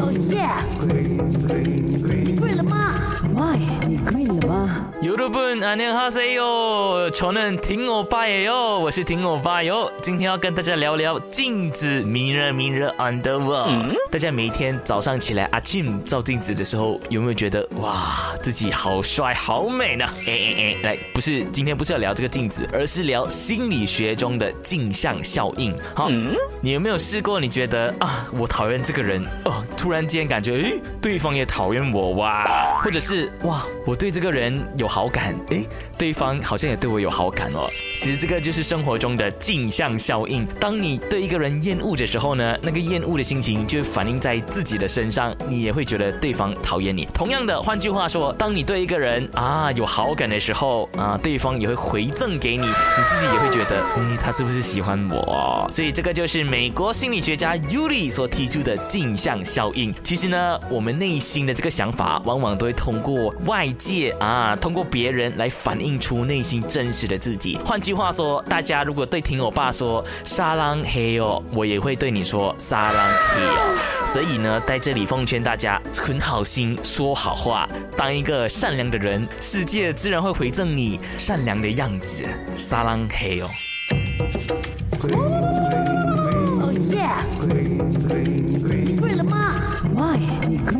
[0.00, 0.48] 哦，耶，
[2.24, 2.94] 你跪了吗？
[3.55, 4.91] green 了吗？
[5.01, 7.11] 여러분 안녕하세요.
[7.11, 9.91] 저는 听我爸耶哟，我是听我爸哟。
[10.01, 13.87] 今天要跟大家聊聊镜子，mirror mirror on the wall。
[14.11, 20.05] 大家每一天早上起来，阿 Jim 照镜子的时候，有没有觉得哇，自己好帅好美呢？
[20.27, 25.73] 哎哎哎，来，不是今天不是要聊这个镜子，而是聊心理学中的镜像效应。
[25.95, 26.09] 好，
[26.61, 27.39] 你有没有试过？
[27.39, 32.45] 你觉得啊，我讨厌这个人哦，突然间感觉诶，对方也讨厌我哇，
[32.83, 35.64] 或者是 哇，我对这个人有好感，诶，
[35.96, 37.64] 对方好像也对我有好感哦。
[37.96, 40.44] 其实这个就是生活中的镜像效应。
[40.58, 47.06] 当你对一个人厌恶的时候呢，那个厌恶的心情就会反映在自己的身上，你也会觉得对方讨厌你。
[47.14, 55.64] 同样的，换句话说，当你对一个人啊有好感的时候啊，对方也会回赠给你，你自己也会觉得，诶，他是不是喜欢我？
[55.70, 59.94] 所以这个就是美国心理学家 Yuri 所提出的镜像效应。
[60.02, 67.58] 其实呢，我们内心的这个想法，往往都会通过外界啊，通过别人来反映出内心真实的自己。
[67.64, 73.76] 换句话说，大家如果对听我爸说沙浪嘿哦，我也会对你说沙浪嘿哦。
[74.06, 82.24] 所以呢，在这里奉劝大家，存好心，说好话，当一个善良的人，世界自然会回赠你善良的样子。
[82.54, 83.46] 沙浪嘿哦。
[86.60, 87.06] 哦耶！
[88.84, 89.54] 你跪了吗
[89.94, 90.75] ？Why？